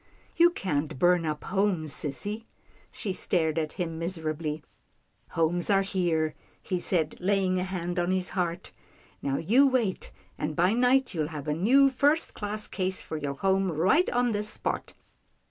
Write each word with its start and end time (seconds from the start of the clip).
"You 0.41 0.49
can't 0.49 0.97
burn 0.97 1.27
up 1.27 1.43
homes, 1.43 1.93
sissy." 1.93 2.45
She 2.91 3.13
stared 3.13 3.59
at 3.59 3.73
him 3.73 3.99
miserably." 3.99 4.63
Homes 5.37 5.69
are 5.69 5.83
here," 5.83 6.33
he 6.59 6.79
said 6.79 7.17
laying 7.19 7.59
a 7.59 7.63
hand 7.63 7.99
on 7.99 8.09
his 8.09 8.29
heart." 8.29 8.71
Now 9.21 9.37
you 9.37 9.67
wait, 9.67 10.11
and, 10.39 10.55
by 10.55 10.73
night, 10.73 11.13
you'll 11.13 11.27
have 11.27 11.47
a 11.47 11.53
new, 11.53 11.91
first 11.91 12.33
class 12.33 12.67
case 12.67 13.03
for 13.03 13.17
your 13.17 13.35
home 13.35 13.71
right 13.71 14.09
on 14.09 14.31
this 14.31 14.49
spot." 14.49 14.95